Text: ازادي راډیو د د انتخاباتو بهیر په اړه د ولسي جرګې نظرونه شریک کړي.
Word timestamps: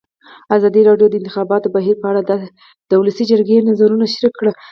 ازادي 0.55 0.81
راډیو 0.89 1.07
د 1.09 1.11
د 1.15 1.19
انتخاباتو 1.19 1.73
بهیر 1.75 1.95
په 2.01 2.07
اړه 2.11 2.21
د 2.89 2.91
ولسي 2.99 3.23
جرګې 3.31 3.65
نظرونه 3.69 4.05
شریک 4.13 4.33
کړي. 4.39 4.51